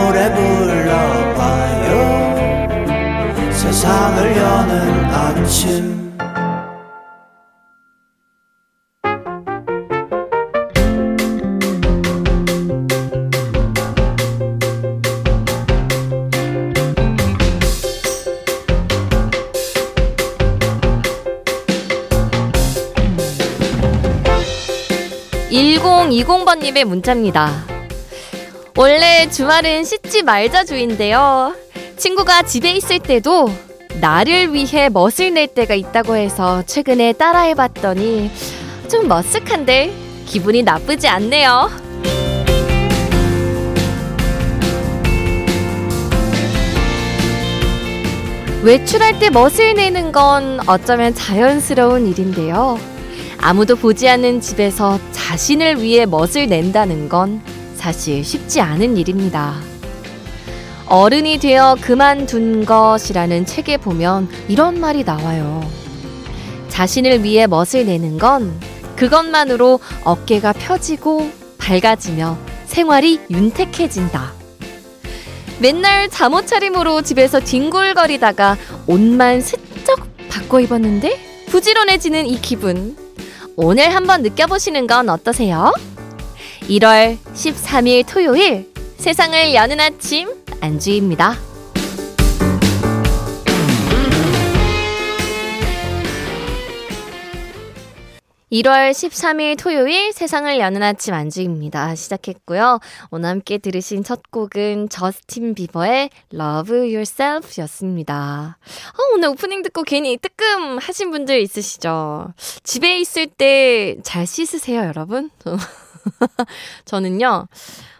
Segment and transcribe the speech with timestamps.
[0.00, 1.92] 노래 불러봐요
[3.52, 6.00] 세상을 여는 아침
[25.50, 27.79] 1020번님의 문자입니다.
[28.80, 31.54] 원래 주말은 씻지 말자 주인데요.
[31.98, 33.50] 친구가 집에 있을 때도
[34.00, 38.30] 나를 위해 멋을 낼 때가 있다고 해서 최근에 따라해봤더니
[38.90, 39.92] 좀 머쓱한데
[40.24, 41.68] 기분이 나쁘지 않네요.
[48.62, 52.78] 외출할 때 멋을 내는 건 어쩌면 자연스러운 일인데요.
[53.42, 57.42] 아무도 보지 않는 집에서 자신을 위해 멋을 낸다는 건
[57.80, 59.54] 사실 쉽지 않은 일입니다.
[60.84, 65.66] 어른이 되어 그만둔 것이라는 책에 보면 이런 말이 나와요.
[66.68, 68.52] 자신을 위해 멋을 내는 건
[68.96, 74.34] 그것만으로 어깨가 펴지고 밝아지며 생활이 윤택해진다.
[75.58, 82.94] 맨날 잠옷 차림으로 집에서 뒹굴거리다가 옷만 슬쩍 바꿔 입었는데 부지런해지는 이 기분.
[83.56, 85.72] 오늘 한번 느껴보시는 건 어떠세요?
[86.70, 91.34] 1월 13일 토요일 세상을 여는 아침 안주입니다.
[98.52, 101.94] 1월 13일 토요일 세상을 여는 아침 안주입니다.
[101.96, 102.78] 시작했고요.
[103.10, 108.58] 오늘 함께 들으신 첫 곡은 저스틴 비버의 Love Yourself 였습니다.
[108.92, 112.32] 어, 오늘 오프닝 듣고 괜히 뜨끔 하신 분들 있으시죠?
[112.64, 115.30] 집에 있을 때 잘 씻으세요, 여러분?
[116.84, 117.48] 저는요,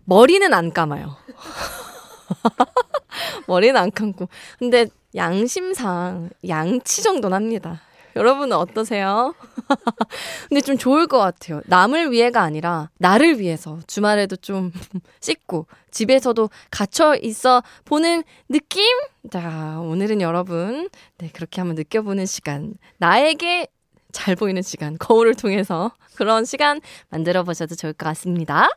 [0.05, 1.17] 머리는 안 감아요.
[3.47, 4.29] 머리는 안 감고.
[4.59, 7.81] 근데 양심상 양치 정도는 합니다.
[8.17, 9.35] 여러분은 어떠세요?
[10.49, 11.63] 근데 좀 좋을 것 같아요.
[11.67, 14.73] 남을 위해가 아니라 나를 위해서 주말에도 좀
[15.21, 18.85] 씻고 집에서도 갇혀 있어 보는 느낌?
[19.31, 20.89] 자, 오늘은 여러분,
[21.19, 22.75] 네, 그렇게 한번 느껴보는 시간.
[22.99, 23.69] 나에게
[24.13, 24.97] 잘 보이는 시간.
[24.99, 28.69] 거울을 통해서 그런 시간 만들어 보셔도 좋을 것 같습니다.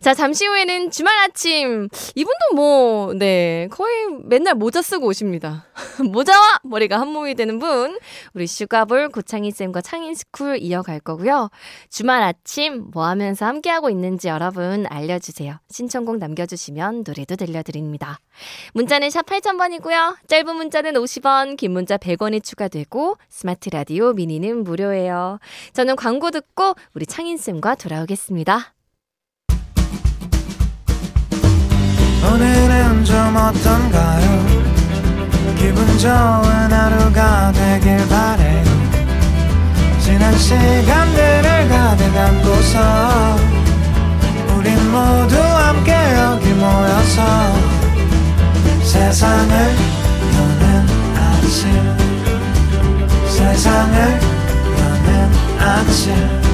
[0.00, 1.88] 자, 잠시 후에는 주말 아침.
[2.14, 5.66] 이분도 뭐, 네, 거의 맨날 모자 쓰고 오십니다.
[6.12, 7.98] 모자와 머리가 한 몸이 되는 분.
[8.34, 11.50] 우리 슈가볼 고창희쌤과 창인스쿨 이어갈 거고요.
[11.88, 15.58] 주말 아침 뭐 하면서 함께하고 있는지 여러분 알려주세요.
[15.70, 18.20] 신청곡 남겨주시면 노래도 들려드립니다.
[18.74, 20.16] 문자는 샵 8000번이고요.
[20.28, 25.38] 짧은 문자는 50원, 긴 문자 100원이 추가되고, 스마트 라디오 미니는 무료예요.
[25.72, 28.75] 저는 광고 듣고 우리 창인쌤과 돌아오겠습니다.
[32.32, 34.46] 오늘은 좀 어떤가요?
[35.56, 38.64] 기분 좋은 하루가 되길 바래요.
[40.00, 43.36] 지난 시간들을 가득 안고서
[44.56, 47.22] 우린 모두 함께 여기 모여서
[48.82, 49.76] 세상을
[50.36, 50.86] 여는
[51.16, 52.06] 아침.
[53.28, 54.20] 세상을
[54.78, 56.45] 여는 아침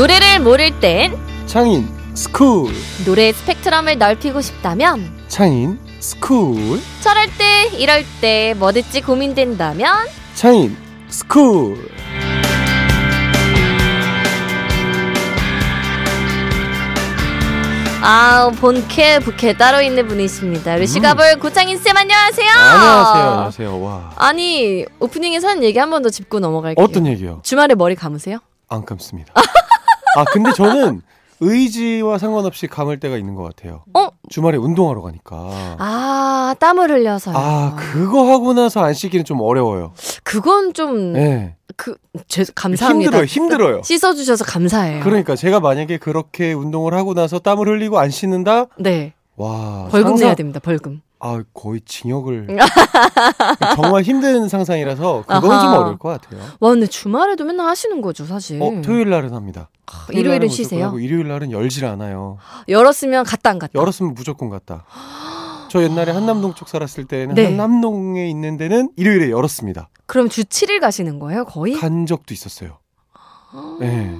[0.00, 2.72] 노래를 모를 땐 창인 스쿨
[3.04, 10.74] 노래 스펙트럼을 넓히고 싶다면 창인 스쿨 저럴 때 이럴 때 뭐 듣지 고민된다면 창인
[11.10, 11.76] 스쿨
[18.02, 20.76] 아 본캐 부캐 따로 있는 분이십니다.
[20.76, 22.48] 우리 슈가볼 고창인 쌤 안녕하세요.
[22.50, 26.82] 안녕하세요 안녕하세요 와 아니 오프닝에서 한 얘기 한 번 더 짚고 넘어갈게요.
[26.82, 27.40] 어떤 얘기요?
[27.42, 28.38] 주말에 머리 감으세요?
[28.70, 29.34] 안 감습니다
[30.16, 31.02] 아 근데 저는
[31.42, 33.82] 의지와 상관없이 감을 때가 있는 것 같아요.
[33.94, 34.08] 어?
[34.28, 35.76] 주말에 운동하러 가니까.
[35.78, 37.34] 아, 땀을 흘려서요.
[37.36, 39.92] 아, 그거 하고 나서 안 씻기는 좀 어려워요.
[40.22, 41.56] 그건 좀, 네.
[41.76, 41.96] 그,
[42.28, 43.06] 죄, 감사합니다.
[43.10, 43.82] 힘들어요, 힘들어요.
[43.82, 45.02] 씻어주셔서 감사해요.
[45.02, 48.66] 그러니까 제가 만약에 그렇게 운동을 하고 나서 땀을 흘리고 안 씻는다?
[48.78, 49.14] 네.
[49.36, 49.88] 와.
[49.90, 51.00] 벌금 상상- 내야 됩니다, 벌금.
[51.20, 52.56] 아, 거의 징역을.
[53.76, 55.78] 정말 힘든 상상이라서 그건 좀 아하.
[55.78, 56.40] 어려울 것 같아요.
[56.60, 58.60] 와, 근데 주말에도 맨날 하시는 거죠, 사실.
[58.62, 59.68] 어, 토요일 날은 합니다.
[59.86, 60.98] 토요일 날은 일요일은 쉬세요?
[60.98, 62.38] 일요일 날은 열질 않아요.
[62.68, 63.72] 열었으면 갔다 안 갔다.
[63.74, 64.84] 열었으면 무조건 갔다.
[65.68, 67.44] 저 옛날에 한남동 쪽 살았을 때는 네.
[67.44, 69.88] 한남동에 있는 데는 일요일에 열었습니다.
[70.06, 71.74] 그럼 주 7일 가시는 거예요, 거의?
[71.74, 72.78] 간 적도 있었어요.
[73.78, 74.16] 네.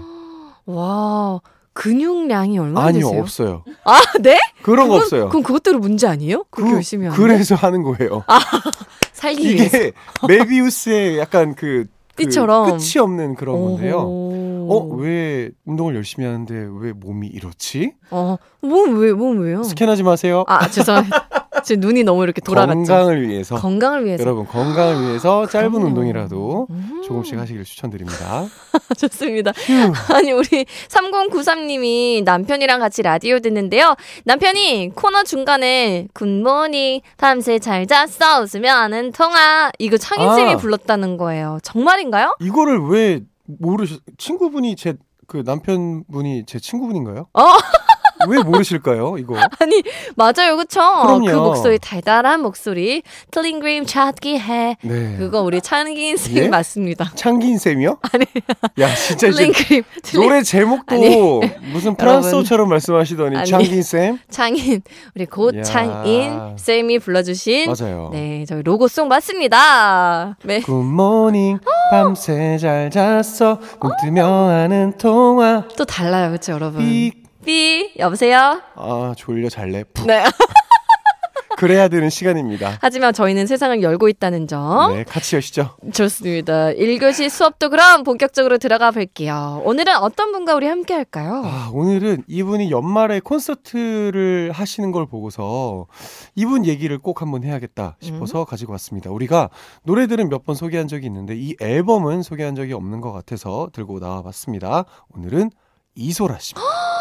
[0.67, 1.41] 와,
[1.73, 3.21] 근육량이 얼마나 아니요, 되세요?
[3.23, 3.65] 없어요.
[3.85, 4.39] 아, 네?
[4.63, 5.29] 그런 거 그건- 없어요.
[5.29, 6.45] 그럼 그것대로 문제 아니에요?
[6.51, 8.25] 그렇게 그- 열심히 하는 그래서 하는 거예요.
[9.13, 9.77] 살기 위해서.
[9.79, 9.93] 이게
[10.27, 11.87] 메비우스의 약간 그,
[12.17, 12.71] 그 띠처럼.
[12.79, 13.97] 끝이 없는 그런 건데요.
[14.01, 14.69] 오호.
[14.71, 17.93] 어, 왜 운동을 열심히 하는데 왜 몸이 이렇지?
[18.11, 19.63] 어, 몸 왜, 몸 왜요?
[19.63, 20.45] 스캔하지 마세요.
[20.49, 21.29] 아, 죄송합니다.
[21.63, 22.75] 제 눈이 너무 이렇게 돌아갔죠.
[22.75, 23.57] 건강을 위해서.
[23.57, 24.23] 건강을 위해서.
[24.25, 25.87] 여러분 건강을 위해서 짧은 그럼요.
[25.89, 28.47] 운동이라도 음, 조금씩 하시길 추천드립니다.
[28.99, 29.53] 좋습니다.
[29.57, 30.15] 휴.
[30.15, 33.95] 아니, 우리 3093님이 남편이랑 같이 라디오 듣는데요.
[34.25, 39.71] 남편이 코너 중간에 굿모닝, 밤새 잘 잤어, 웃으며 하는 통화.
[39.79, 40.57] 이거 창인 쌤이 아.
[40.57, 41.59] 불렀다는 거예요.
[41.63, 42.37] 정말인가요?
[42.41, 44.01] 이거를 왜 모르셨?
[44.19, 44.95] 친구분이 제
[45.31, 47.29] 그 남편분이 제 친구분인가요?
[47.35, 47.43] 어.
[48.29, 49.17] 왜 모르실까요?
[49.19, 49.83] 이거 아니,
[50.17, 50.57] 맞아요.
[50.57, 50.81] 그쵸?
[51.03, 51.27] 그럼요.
[51.27, 53.03] 그 목소리, 달달한 목소리.
[53.31, 54.77] 틀링그림 찾기 해.
[54.83, 55.17] 네.
[55.19, 56.49] 그거 우리 창긴 쌤 예?
[56.49, 57.13] 맞습니다.
[57.15, 57.99] 창긴 쌤이요?
[58.13, 58.27] 아니.
[58.81, 59.51] 야 진짜 이제.
[59.53, 59.83] 틀링,
[60.15, 61.17] 노래 제목도 아니.
[61.73, 63.49] 무슨 프랑스어처럼 말씀하시더니 아니.
[63.51, 64.83] 창긴 쌤 창인.
[65.15, 66.55] 우리 고창인 야.
[66.57, 67.73] 쌤이 불러주신.
[67.73, 68.11] 맞아요.
[68.13, 70.37] 네, 저희 로고송 맞습니다.
[70.45, 70.61] 네.
[70.61, 71.59] 굿모닝
[71.91, 76.81] 밤새 잘 잤어 눈 뜨며 하는 통화 또 달라요, 그쵸, 여러분?
[77.45, 77.45] 삑.
[77.45, 78.61] 삐, 여보세요?
[78.77, 80.25] 아 졸려 잘래 푹 네.
[81.57, 82.79] 그래야 되는 시간입니다.
[82.81, 84.95] 하지만 저희는 세상을 열고 있다는 점.
[84.95, 85.77] 네 같이 여시죠.
[85.93, 86.69] 좋습니다.
[86.71, 89.61] 1교시 수업도 그럼 본격적으로 들어가 볼게요.
[89.67, 91.43] 오늘은 어떤 분과 우리 함께 할까요?
[91.45, 95.87] 아, 오늘은 이분이 연말에 콘서트를 하시는 걸 보고서
[96.35, 98.07] 이분 얘기를 꼭 한번 해야겠다 음.
[98.07, 99.11] 싶어서 가지고 왔습니다.
[99.11, 99.51] 우리가
[99.83, 104.23] 노래들은 몇 번 소개한 적이 있는데 이 앨범은 소개한 적이 없는 것 같아서 들고 나와
[104.23, 104.87] 봤습니다.
[105.15, 105.51] 오늘은
[105.95, 106.71] 이소라 씨입니다.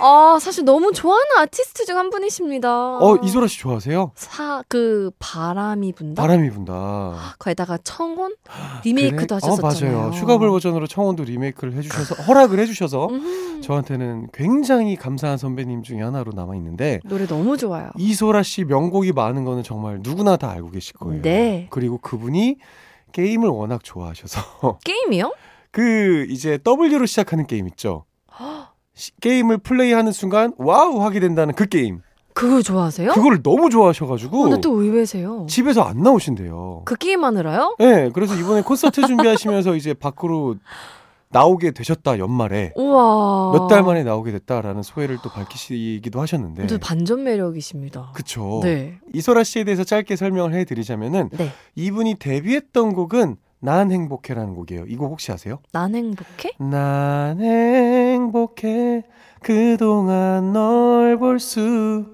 [0.00, 2.98] 아, 사실 너무 좋아하는 아티스트 중 한 분이십니다.
[2.98, 4.10] 어, 이소라 씨 좋아하세요?
[4.16, 6.20] 사, 그, 바람이 분다?
[6.20, 7.34] 바람이 분다.
[7.38, 8.34] 거기다가 청혼?
[8.84, 9.50] 리메이크도 그래?
[9.50, 9.96] 하셨었잖아요.
[9.96, 10.12] 어, 맞아요.
[10.12, 16.56] 슈가볼 버전으로 청원도 리메이크를 해주셔서 허락을 해주셔서 음, 저한테는 굉장히 감사한 선배님 중에 하나로 남아
[16.56, 17.90] 있는데 노래 너무 좋아요.
[17.96, 21.22] 이소라 씨 명곡이 많은 거는 정말 누구나 다 알고 계실 거예요.
[21.22, 21.68] 네.
[21.70, 22.56] 그리고 그분이
[23.12, 25.32] 게임을 워낙 좋아하셔서 게임이요?
[25.70, 28.04] 그 이제 W로 시작하는 게임 있죠.
[28.94, 32.00] 시- 게임을 플레이하는 순간 와우 하게 된다는 그 게임.
[32.32, 33.12] 그걸 좋아하세요?
[33.12, 35.46] 그걸 너무 좋아하셔가지고 오늘 또 의외세요.
[35.48, 36.82] 집에서 안 나오신대요.
[36.84, 37.76] 그 게임 하느라요?
[37.78, 40.56] 네, 그래서 이번에 콘서트 준비하시면서 이제 밖으로
[41.30, 43.52] 나오게 되셨다 연말에 우와.
[43.52, 46.66] 몇달 만에 나오게 됐다라는 소회를 또 밝히시기도 하셨는데.
[46.68, 48.10] 또 반전 매력이십니다.
[48.14, 48.60] 그쵸.
[48.64, 48.98] 네.
[49.12, 51.50] 이소라 씨에 대해서 짧게 설명을 해드리자면은 네.
[51.76, 54.84] 이분이 데뷔했던 곡은 난 행복해라는 곡이에요.
[54.86, 55.58] 이 곡 혹시 아세요?
[55.72, 56.50] 난 행복해?
[56.58, 59.02] 난 행복해
[59.42, 62.04] 그동안 널 볼 수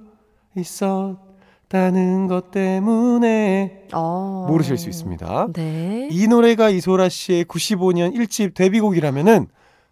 [0.56, 4.46] 있었다는 것 때문에 어.
[4.48, 5.48] 모르실 수 있습니다.
[5.54, 6.08] 네.
[6.10, 9.46] 이 노래가 이소라 씨의 95년 1집 데뷔곡이라면은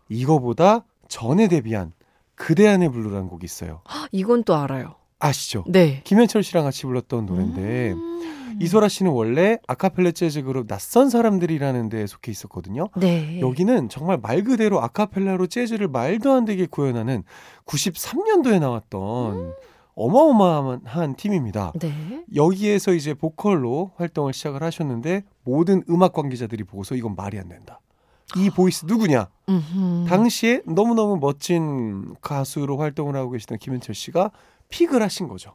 [0.09, 1.93] 이거보다 전에 데뷔한
[2.35, 3.83] 그대 안의 블루라는 곡이 있어요.
[4.13, 4.95] 이건 또 알아요.
[5.19, 5.65] 아시죠?
[5.69, 6.01] 네.
[6.05, 8.57] 김현철 씨랑 같이 불렀던 노래인데 음.
[8.61, 12.89] 이소라 씨는 원래 아카펠라 재즈 그룹 낯선 사람들이라는 데에 속해 있었거든요.
[12.97, 13.41] 네.
[13.41, 17.23] 여기는 정말 말 그대로 아카펠라로 재즈를 말도 안 되게 구현하는
[17.67, 19.55] 93년도에 나왔던
[19.95, 21.73] 어마어마한 팀입니다.
[21.81, 22.25] 네.
[22.35, 27.81] 여기에서 이제 보컬로 활동을 시작을 하셨는데 모든 음악 관계자들이 보고서 이건 말이 안 된다.
[28.37, 29.29] 이 voice 누구냐?
[29.49, 30.05] 음흠.
[30.07, 34.31] 당시에 너무너무 멋진 가수로 활동을 하고 계시던 김현철 씨가
[34.69, 35.55] pick을 하신 거죠.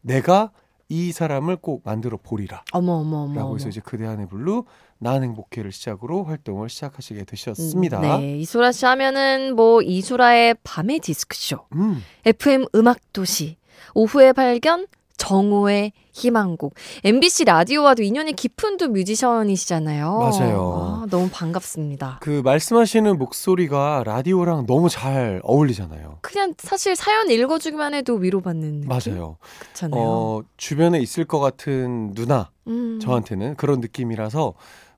[0.00, 0.50] 내가
[0.88, 2.64] 이 사람을 꼭 만들어 보리라.
[2.72, 3.34] 어머 어머 어머.
[3.34, 3.54] 라고.
[3.54, 4.64] 해서 이제 그대 안의 블루
[4.98, 8.00] 난 행복해를 시작으로 활동을 시작하시게 되셨습니다.
[8.00, 8.36] 네.
[8.38, 13.56] 이소라 씨 하면은 뭐 이소라의 밤의 디스크쇼, 음, FM 음악 도시,
[13.94, 14.86] 오후의 발견,
[15.22, 16.74] 정오의 희망곡.
[17.04, 20.18] MBC 라디오와도 인연이 깊은 두 뮤지션이시잖아요.
[20.18, 20.74] 맞아요.
[20.76, 22.18] 아, 너무 반갑습니다.
[22.20, 26.18] 그 말씀하시는 목소리가 라디오랑 너무 잘 어울리잖아요.
[26.22, 28.88] 그냥 사실 사연 읽어주기만 해도 위로받는 느낌?
[28.88, 29.36] 맞아요.
[29.60, 30.02] 그렇잖아요.
[30.02, 32.98] 어, 주변에 있을 것 같은 누나, 음.
[33.00, 34.54] 저한테는 그런 느낌이라서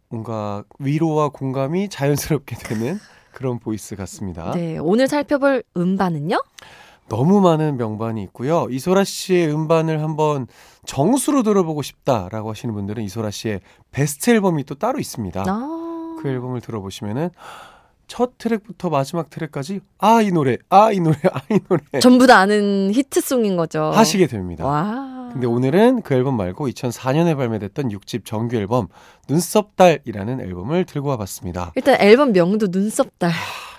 [0.09, 2.99] 뭔가 위로와 공감이 자연스럽게 되는
[3.31, 4.52] 그런 voice 같습니다.
[4.52, 6.40] 네, 오늘 살펴볼 음반은요?
[7.08, 8.66] 너무 많은 명반이 있고요.
[8.70, 10.46] 이소라 씨의 음반을 한번
[10.87, 15.44] 정수로 들어보고 싶다라고 하시는 분들은 이소라 씨의 베스트 앨범이 또 따로 있습니다.
[15.46, 16.16] 아.
[16.23, 17.30] 그 앨범을 들어보시면은
[18.06, 22.38] 첫 트랙부터 마지막 트랙까지 아 이 노래, 아 이 노래, 아 이 노래 전부 다
[22.38, 23.82] 아는 히트송인 거죠.
[23.84, 24.66] 하시게 됩니다.
[24.66, 25.30] 와.
[25.32, 28.88] 근데 오늘은 그 앨범 말고 2004년에 발매됐던 6집 정규 앨범
[29.28, 31.73] 눈썹달이라는 앨범을 들고 와봤습니다.
[31.75, 33.32] 일단 앨범 명도 눈썹달.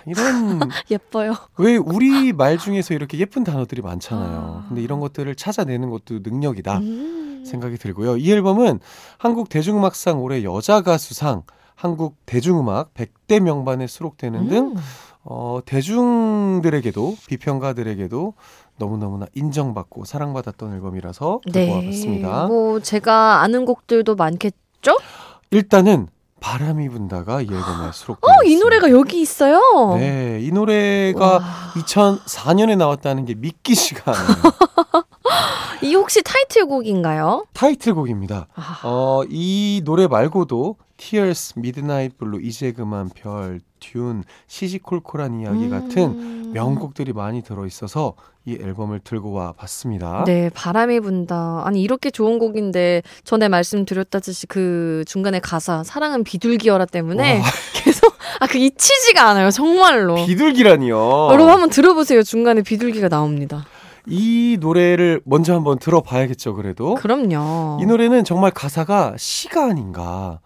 [0.06, 0.60] 이런
[0.90, 1.34] 예뻐요.
[1.58, 4.62] 왜 우리 말 중에서 이렇게 예쁜 단어들이 많잖아요.
[4.64, 4.68] 아.
[4.68, 7.44] 근데 이런 것들을 찾아내는 것도 능력이다 음.
[7.46, 8.16] 생각이 들고요.
[8.16, 8.80] 이 앨범은
[9.18, 11.42] 한국 대중음악상 올해 여자 가수상,
[11.74, 14.76] 한국 대중음악 100대 명반에 수록되는 등 음.
[15.24, 18.34] 어, 대중들에게도 비평가들에게도
[18.78, 21.72] 너무너무나 인정받고 사랑받았던 앨범이라서 들고 네.
[21.72, 22.46] 와봤습니다.
[22.46, 24.96] 뭐 제가 아는 곡들도 많겠죠?
[25.50, 26.08] 일단은
[26.40, 28.44] 바람이 분다가 이 앨범에 수록되어 어.
[28.44, 29.60] 이 노래가 여기 있어요.
[29.98, 31.40] 네, 이 노래가 와.
[31.74, 34.36] 2004년에 나왔다는 게 믿기지가 않아요.
[35.82, 37.46] 이 혹시 타이틀곡인가요?
[37.52, 38.48] 타이틀곡입니다.
[38.54, 46.02] 아, 어, 이 노래 말고도 Tears, Midnight Blue, 이제 그만 별, 듀운, 시시콜콜한 이야기 같은
[46.02, 46.50] 음.
[46.54, 48.14] 명곡들이 많이 들어 있어서
[48.46, 50.24] 이 앨범을 들고 와 봤습니다.
[50.26, 51.62] 네, 바람이 분다.
[51.66, 58.46] 아니 이렇게 좋은 곡인데 전에 말씀드렸다시피 그 중간에 가사 사랑은 비둘기여라 때문에 와, 계속 아
[58.46, 60.14] 그 잊히지가 않아요 정말로.
[60.26, 61.28] 비둘기라니요.
[61.32, 62.22] 여러분 한번 들어보세요.
[62.22, 63.66] 중간에 비둘기가 나옵니다.
[64.06, 66.94] 이 노래를 먼저 한번 들어봐야겠죠, 그래도.
[66.94, 67.78] 그럼요.
[67.80, 70.40] 이 노래는 정말 가사가 시가 아닌가.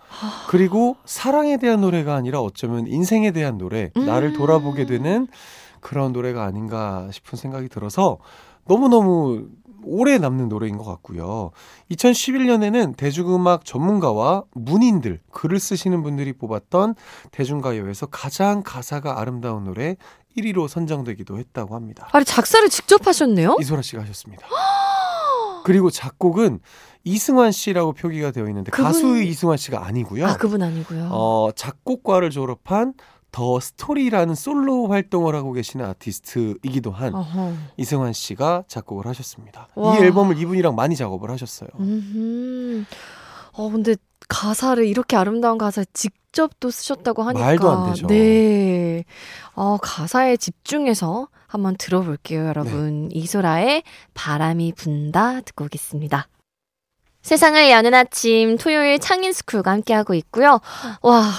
[0.49, 4.07] 그리고 사랑에 대한 노래가 아니라 어쩌면 인생에 대한 노래, 음.
[4.07, 5.29] 나를 돌아보게 되는
[5.81, 8.19] 그런 노래가 아닌가 싶은 생각이 들어서
[8.67, 9.47] 너무너무
[9.85, 11.51] 오래 남는 노래인 것 같고요.
[11.91, 16.95] 2011년에는 대중음악 전문가와 문인들, 글을 쓰시는 분들이 뽑았던
[17.33, 19.97] 대중가요에서 가장 가사가 아름다운 노래
[20.37, 22.09] 1위로 선정되기도 했다고 합니다.
[22.13, 23.57] 아니 작사를 직접 하셨네요?
[23.61, 24.47] 이소라 씨가 하셨습니다.
[25.65, 26.61] 그리고 작곡은
[27.05, 30.27] 이승환 씨라고 표기가 되어 있는데 그분- 가수 이승환 씨가 아니고요.
[30.27, 31.09] 아 그분 아니고요.
[31.11, 32.95] 어, 작곡과를 졸업한
[33.33, 37.53] The Story라는 솔로 활동을 하고 계시는 아티스트이기도 한 어허.
[37.77, 39.69] 이승환 씨가 작곡을 하셨습니다.
[39.75, 39.97] 와.
[39.97, 41.69] 이 앨범을 이분이랑 많이 작업을 하셨어요.
[41.79, 42.85] 음흠.
[43.53, 43.97] 어 근데
[44.29, 48.07] 가사를 이렇게 아름다운 가사 직접 또 쓰셨다고 하니까 말도 안 되죠.
[48.07, 49.05] 네.
[49.55, 53.09] 어 가사에 집중해서 한번 들어볼게요, 여러분.
[53.09, 53.19] 네.
[53.19, 53.83] 이소라의
[54.15, 56.29] 바람이 분다 듣고 오겠습니다.
[57.23, 60.61] 세상을 여는 아침 토요일 창인 스쿨과 함께하고 있고요.
[61.03, 61.31] 와,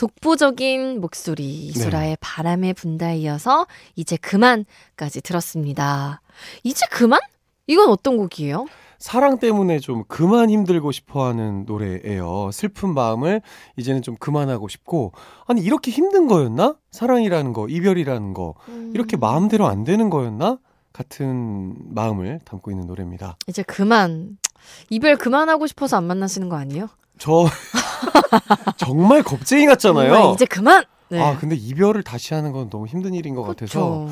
[0.00, 3.66] 독보적인 목소리 이소라의 바람에 분다에 이어서
[3.96, 6.22] 이제 그만까지 들었습니다.
[6.64, 7.20] 이제 그만?
[7.66, 8.64] 이건 어떤 곡이에요?
[8.98, 12.50] 사랑 때문에 좀 그만 힘들고 싶어 하는 노래예요.
[12.50, 13.42] 슬픈 마음을
[13.76, 15.12] 이제는 좀 그만하고 싶고
[15.46, 16.76] 아니 이렇게 힘든 거였나?
[16.92, 18.54] 사랑이라는 거, 이별이라는 거
[18.94, 19.20] 이렇게 음.
[19.20, 20.58] 마음대로 안 되는 거였나?
[20.94, 23.36] 같은 마음을 담고 있는 노래입니다.
[23.48, 24.38] 이제 그만
[24.88, 26.88] 이별 그만하고 싶어서 안 만나시는 거 아니에요?
[27.20, 27.46] 저
[28.76, 30.12] 정말 겁쟁이 같잖아요.
[30.12, 30.84] 정말 이제 그만.
[31.10, 31.20] 네.
[31.20, 34.10] 아 근데 이별을 다시 하는 건 너무 힘든 일인 것 같아서 그쵸.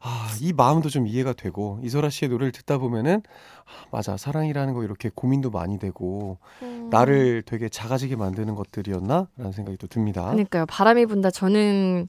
[0.00, 3.22] 아이 마음도 좀 이해가 되고 이소라 씨의 노래를 듣다 보면은
[3.64, 6.88] 아, 맞아 사랑이라는 거 이렇게 고민도 많이 되고 음.
[6.90, 10.24] 나를 되게 작아지게 만드는 것들이었나라는 생각이 또 듭니다.
[10.24, 10.66] 그러니까요.
[10.66, 11.30] 바람이 분다.
[11.30, 12.08] 저는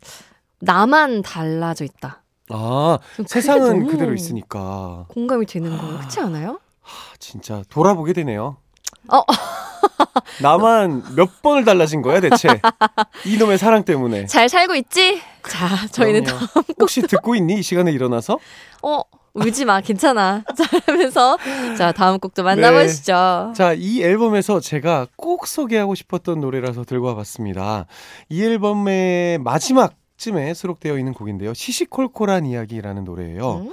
[0.59, 2.23] 나만 달라져 있다.
[2.49, 5.97] 아 세상은 그대로 있으니까 공감이 되는 거예요.
[5.99, 6.59] 그렇지 않아요?
[6.83, 6.87] 아,
[7.19, 8.57] 진짜 돌아보게 되네요.
[9.07, 9.21] 어.
[10.41, 12.47] 나만 몇 번을 달라진 거야 대체
[13.25, 14.25] 이놈의 사랑 때문에.
[14.25, 15.21] 잘 살고 있지?
[15.47, 16.45] 자, 저희는 그럼요.
[16.79, 18.39] 혹시 듣고 있니 이 시간에 일어나서?
[18.83, 19.01] 어
[19.33, 20.43] 울지 마, 괜찮아.
[20.57, 21.37] 자, 하면서
[21.77, 23.53] 자 다음 곡도 만나보시죠.
[23.55, 27.85] 자, 이 앨범에서 제가 꼭 소개하고 싶었던 노래라서 들고 와봤습니다.
[28.29, 31.53] 이 앨범의 마지막 쯤에 수록되어 있는 곡인데요.
[31.53, 33.65] 시시콜콜한 이야기라는 노래예요.
[33.65, 33.71] 음.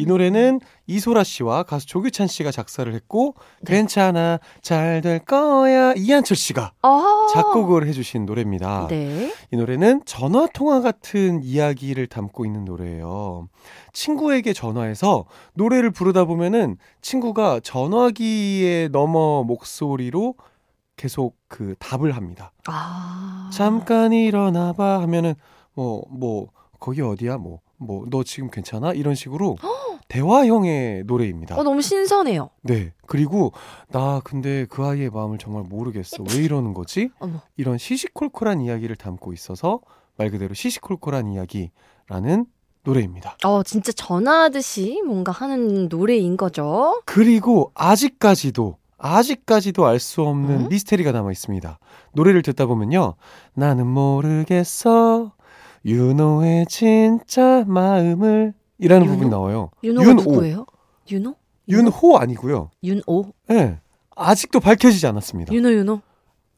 [0.00, 3.74] 이 노래는 이소라 씨와 가수 조규찬 씨가 작사를 했고 네.
[3.74, 7.26] 괜찮아 잘 될 거야 이한철 씨가 아.
[7.32, 8.86] 작곡을 해주신 노래입니다.
[8.88, 9.32] 네.
[9.50, 13.48] 이 노래는 전화 통화 같은 이야기를 담고 있는 노래예요.
[13.92, 20.34] 친구에게 전화해서 노래를 부르다 보면은 친구가 전화기에 넘어 목소리로
[20.96, 22.52] 계속 그 답을 합니다.
[22.66, 23.50] 아.
[23.52, 25.34] 잠깐 일어나봐 하면은
[25.74, 29.56] 뭐뭐 거기 어디야 뭐 뭐 너 지금 괜찮아 이런 식으로
[30.08, 31.56] 대화형의 노래입니다.
[31.58, 32.50] 어 너무 신선해요.
[32.62, 33.52] 네 그리고
[33.90, 37.10] 나 근데 그 아이의 마음을 정말 모르겠어 왜 이러는 거지?
[37.20, 37.40] 어머.
[37.56, 39.80] 이런 시시콜콜한 이야기를 담고 있어서
[40.16, 42.46] 말 그대로 시시콜콜한 이야기라는
[42.82, 43.36] 노래입니다.
[43.44, 47.00] 어 진짜 전화하듯이 뭔가 하는 노래인 거죠.
[47.06, 50.68] 그리고 아직까지도 아직까지도 알 수 없는 음?
[50.68, 51.78] 미스테리가 남아 있습니다.
[52.12, 53.14] 노래를 듣다 보면요.
[53.54, 55.32] 나는 모르겠어.
[55.84, 59.14] 윤호의 진짜 마음을 이라는 윤호?
[59.14, 59.70] 부분이 나와요.
[59.82, 60.22] 윤호가 윤오.
[60.22, 60.66] 누구예요?
[61.10, 61.34] 윤호?
[61.68, 62.70] 윤호 아니고요.
[62.82, 63.32] 윤오?
[63.50, 63.54] 예.
[63.54, 63.78] 네.
[64.16, 65.52] 아직도 밝혀지지 않았습니다.
[65.52, 66.00] 윤호 윤호?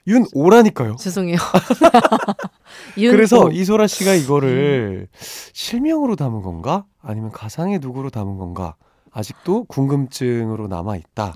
[0.06, 0.96] 윤오라니까요.
[0.96, 1.36] 죄송해요.
[2.96, 6.84] 그래서 이소라 씨가 이거를 실명으로 담은 건가?
[7.00, 8.74] 아니면 가상의 누구로 담은 건가?
[9.12, 11.34] 아직도 궁금증으로 남아 있다.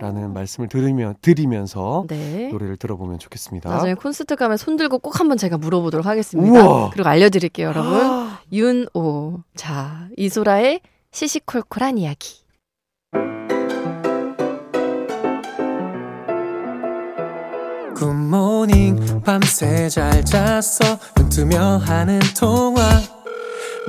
[0.00, 2.48] 라는 말씀을 들으면 드리면서 네.
[2.52, 3.68] 노래를 들어보면 좋겠습니다.
[3.68, 6.62] 나중에 콘서트 가면 손 들고 꼭 한번 제가 물어보도록 하겠습니다.
[6.62, 6.90] 우와.
[6.90, 7.94] 그리고 알려드릴게요, 여러분.
[7.94, 9.40] 아, 윤오.
[9.56, 12.46] 자, 이소라의 시시콜콜한 이야기.
[17.96, 22.80] 굿모닝 밤새 잘 잤어 눈 뜨며 하는 통화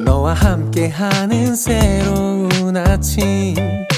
[0.03, 2.38] 너와 함께 하는 새로운
[2.77, 3.88] 아침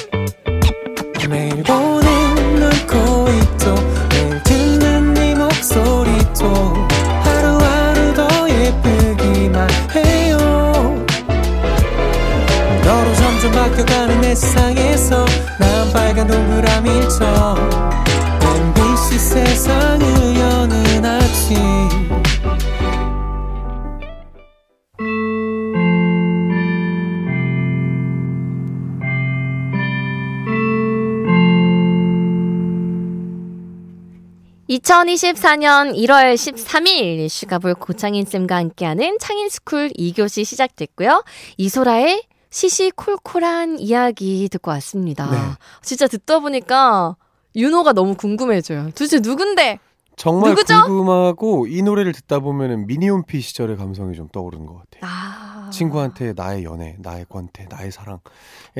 [34.72, 41.24] (2024년 1월 13일) 슈가볼 고창인쌤과 함께하는 창인스쿨 2교시 시작됐고요
[41.58, 45.38] 이소라의 시시콜콜한 이야기 듣고 왔습니다 네.
[45.82, 47.18] 진짜 듣다 보니까
[47.56, 49.80] 윤호가 너무 궁금해져요 도대체 누군데
[50.16, 50.84] 정말 누구죠?
[50.86, 55.02] 궁금하고 이 노래를 듣다 보면은 미니홈피 시절의 감성이 좀 떠오르는 것 같아요.
[55.10, 58.20] 아 친구한테 나의 연애, 나의 권태, 나의 사랑에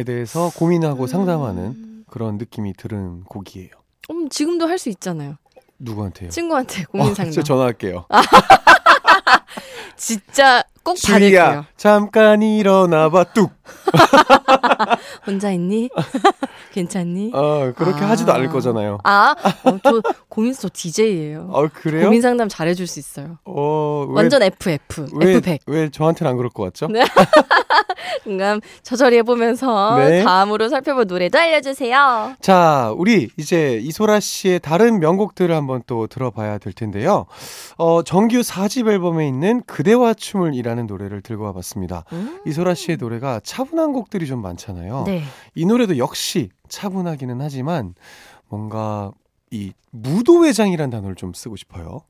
[0.06, 3.70] 대해서 고민하고 상담하는 음, 그런 느낌이 드는 곡이에요.
[4.12, 5.38] 음, 지금도 할 수 있잖아요
[5.82, 6.30] 누구한테요?
[6.30, 8.06] 친구한테 고민 어, 상담 저 전화할게요.
[9.98, 13.52] 진짜 꼭 주희야, 받을게요 잠깐 일어나봐 뚝.
[15.26, 15.90] 혼자 있니
[16.74, 18.10] 괜찮니 어, 그렇게 아.
[18.10, 19.00] 하지도 않을 거잖아요.
[19.04, 21.50] 아, 어, 저 고민서 DJ예요.
[21.52, 22.06] 어, 그래요?
[22.06, 23.38] 고민 상담 잘해줄 수 있어요.
[23.46, 25.60] 어, 왜, 완전 FF, 왜, F100.
[25.68, 26.88] 왜 저한테는 안 그럴 것 같죠?
[26.88, 27.04] 네.
[28.24, 30.24] 그럼 저절히 해보면서 네.
[30.24, 32.36] 다음으로 살펴볼 노래도 알려주세요.
[32.42, 37.26] 자, 우리 이제 이소라 씨의 다른 명곡들을 한번 또 들어봐야 될 텐데요.
[37.78, 42.06] 어, 정규 4집 앨범에 있는 그대와 춤을 이라 는 노래를 들고 와봤습니다.
[42.14, 42.42] 음.
[42.46, 45.04] 이소라 씨의 노래가 차분한 곡들이 좀 많잖아요.
[45.06, 45.24] 네.
[45.56, 47.96] 이 노래도 역시 차분하기는 하지만
[48.48, 49.12] 뭔가
[49.50, 52.02] 이 무도회장이란 단어를 좀 쓰고 싶어요.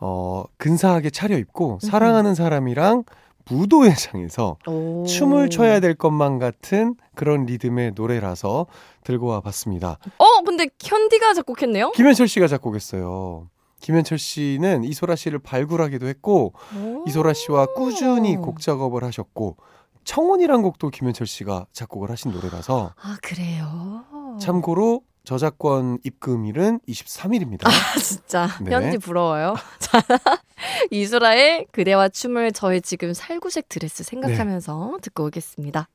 [0.00, 3.04] 어, 근사하게 차려입고 사랑하는 사람이랑
[3.50, 5.04] 무도회장에서 오.
[5.06, 8.66] 춤을 춰야 될 것만 같은 그런 리듬의 노래라서
[9.04, 9.98] 들고 와 봤습니다.
[10.18, 11.92] 어, 근데 현디가 작곡했네요?
[11.92, 13.48] 김현철 씨가 작곡했어요.
[13.80, 17.04] 김현철 씨는 이소라 씨를 발굴하기도 했고 오.
[17.06, 19.56] 이소라 씨와 꾸준히 곡 작업을 하셨고
[20.04, 24.04] 청혼이란 곡도 김현철 씨가 작곡을 하신 노래라서 아, 그래요?
[24.40, 27.66] 참고로 저작권 입금일은 23일입니다.
[27.66, 28.48] 아, 진짜.
[28.62, 28.74] 네.
[28.74, 29.54] 현디 부러워요.
[29.78, 30.00] 자,
[30.90, 35.00] 이소라의 그대와 춤을 저의 지금 살구색 드레스 생각하면서 네.
[35.02, 35.88] 듣고 오겠습니다.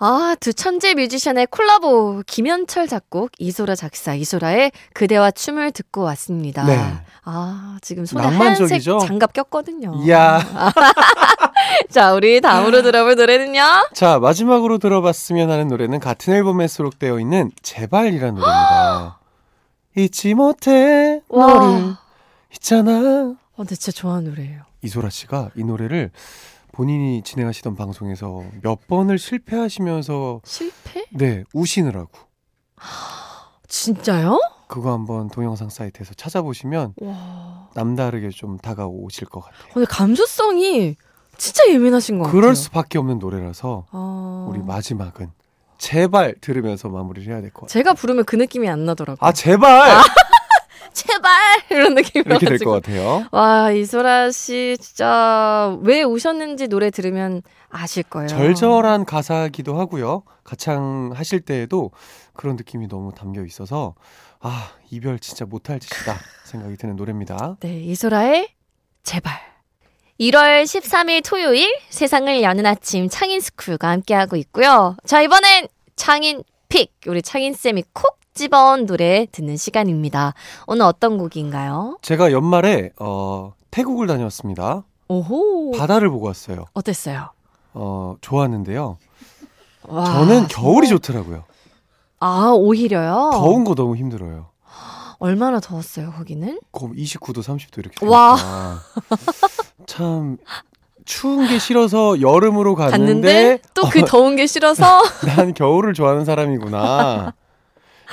[0.00, 6.64] 아, 두 천재 뮤지션의 콜라보 김현철 작곡, 이소라 작사, 이소라의 그대와 춤을 듣고 왔습니다.
[6.64, 6.78] 네.
[7.24, 8.92] 아, 지금 손에 낭만적이죠?
[8.92, 10.00] 하얀색 장갑 꼈거든요.
[10.04, 10.40] 이야.
[11.90, 13.88] 자, 우리 다음으로 들어볼 노래는요?
[13.92, 19.18] 자, 마지막으로 들어봤으면 하는 노래는 같은 앨범에 수록되어 있는 제발이라는 노래입니다.
[19.98, 21.98] 잊지 못해 너를 와.
[22.54, 22.92] 있잖아.
[22.92, 24.62] 어, 근데 진짜 좋아하는 노래예요.
[24.82, 26.12] 이소라 씨가 이 노래를
[26.82, 31.06] 본인이 진행하시던 방송에서 몇 번을 실패하시면서 실패?
[31.10, 32.08] 네 우시느라고
[33.66, 34.38] 진짜요?
[34.68, 37.68] 그거 한번 동영상 사이트에서 찾아보시면 와.
[37.74, 39.72] 남다르게 좀 다가오실 것 같아요.
[39.74, 40.94] 근데 감수성이
[41.36, 42.40] 진짜 예민하신 것 같아요.
[42.40, 44.46] 그럴 수밖에 없는 노래라서 아...
[44.48, 45.32] 우리 마지막은
[45.78, 47.72] 제발 들으면서 마무리를 해야 될 것 같아요.
[47.72, 49.18] 제가 부르면 그 느낌이 안 나더라고요.
[49.28, 50.00] 아 제발
[51.06, 51.32] 제발
[51.70, 53.26] 이런 느낌이 이렇게 될 것 같아요.
[53.32, 58.28] 와 이소라 씨 진짜 왜 우셨는지 노래 들으면 아실 거예요.
[58.28, 60.22] 절절한 가사기도 하고요.
[60.44, 61.90] 가창 하실 때에도
[62.34, 63.94] 그런 느낌이 너무 담겨 있어서
[64.40, 67.56] 아 이별 진짜 못할 짓이다 생각이 드는 노래입니다.
[67.60, 68.48] 네 이소라의
[69.02, 69.32] 제발.
[70.20, 74.96] 1월 13일 토요일 세상을 여는 아침 창인 스쿨과 함께하고 있고요.
[75.06, 80.32] 자 이번엔 창인 픽 우리 창인 쌤이 콕 집어온 노래 듣는 시간입니다.
[80.68, 81.98] 오늘 어떤 곡인가요?
[82.02, 84.84] 제가 연말에 어, 태국을 다녀왔습니다.
[85.08, 86.66] 오호 바다를 보고 왔어요.
[86.72, 87.30] 어땠어요?
[87.74, 88.96] 어, 좋았는데요.
[89.88, 91.00] 와, 저는 겨울이 정말?
[91.02, 91.44] 좋더라고요.
[92.20, 93.30] 아 오히려요.
[93.32, 94.50] 더운 거 너무 힘들어요.
[95.18, 96.60] 얼마나 더웠어요 거기는?
[96.70, 98.38] 거 29도, 30도 이렇게 와.
[99.86, 100.36] 참
[101.04, 107.32] 추운 게 싫어서 여름으로 갔는데, 갔는데 또그 어, 더운 게 싫어서 난 겨울을 좋아하는 사람이구나.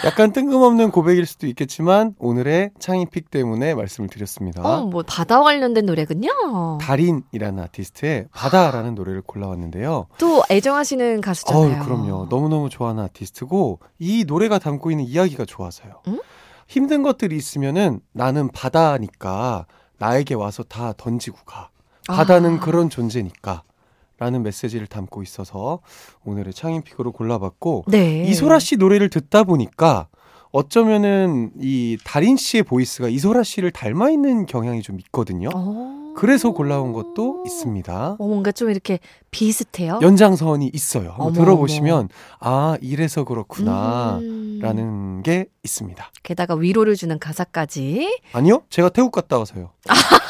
[0.03, 4.61] 약간 뜬금없는 고백일 수도 있겠지만 오늘의 창의픽 때문에 말씀을 드렸습니다.
[4.61, 6.77] 어, 뭐 바다 관련된 노래군요.
[6.81, 10.07] 달인이라는 아티스트의 바다라는 노래를 골라왔는데요.
[10.17, 11.79] 또 애정하시는 가수잖아요.
[11.79, 12.27] 어우, 그럼요.
[12.29, 16.01] 너무너무 좋아하는 아티스트고 이 노래가 담고 있는 이야기가 좋아서요.
[16.07, 16.19] 음?
[16.67, 19.65] 힘든 것들이 있으면은 나는 바다니까
[19.97, 21.69] 나에게 와서 다 던지고 가.
[22.07, 22.59] 바다는 아.
[22.59, 23.63] 그런 존재니까.
[24.17, 25.79] 라는 메시지를 담고 있어서
[26.23, 28.23] 오늘의 창의픽으로 골라봤고 네.
[28.23, 30.07] 이소라 씨 노래를 듣다 보니까
[30.51, 35.49] 어쩌면은 이 달인 씨의 보이스가 이소라 씨를 닮아 있는 경향이 좀 있거든요.
[35.53, 36.13] 어.
[36.15, 38.15] 그래서 골라온 것도 있습니다.
[38.17, 38.99] 어, 뭔가 좀 이렇게
[39.31, 39.99] 비슷해요.
[40.01, 41.09] 연장선이 있어요.
[41.09, 42.07] 한번 어머, 들어보시면
[42.39, 44.59] 아 이래서 그렇구나 음.
[44.61, 46.09] 라는 게 있습니다.
[46.23, 48.21] 게다가 위로를 주는 가사까지.
[48.31, 49.71] 아니요, 제가 태국 갔다 와서요.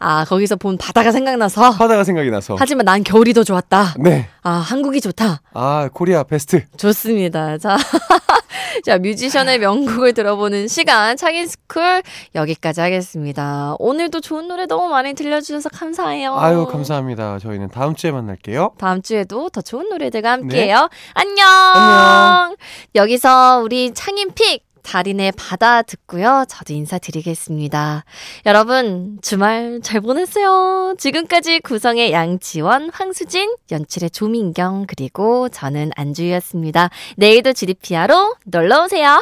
[0.00, 1.72] 아, 거기서 본 바다가 생각나서.
[1.72, 2.56] 바다가 생각이 나서.
[2.58, 3.94] 하지만 난 겨울이 더 좋았다.
[4.00, 5.40] 네, 아, 한국이 좋다.
[5.52, 6.64] 아 Korea best.
[6.76, 7.58] 좋습니다.
[7.58, 7.76] 자,
[8.84, 12.02] 자, 뮤지션의 명곡을 들어보는 시간, 창인스쿨
[12.34, 13.74] 여기까지 하겠습니다.
[13.78, 16.34] 오늘도 좋은 노래 너무 많이 들려주셔서 감사해요.
[16.38, 17.38] 아유 감사합니다.
[17.38, 18.72] 저희는 다음 주에 만날게요.
[18.78, 20.88] 다음 주에도 더 좋은 노래들과 함께해요.
[21.14, 21.36] 안녕!
[21.36, 21.80] 네.
[21.80, 22.56] 안녕.
[22.94, 26.44] 여기서 우리 창인 pick 달인의 바다 듣고요.
[26.48, 28.04] 저도 인사드리겠습니다.
[28.46, 30.94] 여러분, 주말 잘 보냈어요.
[30.98, 36.90] 지금까지 구성의 양지원, 황수진, 연출의 조민경, 그리고 저는 안주희였습니다.
[37.16, 39.20] 내일도 GDPR로 놀러오세요.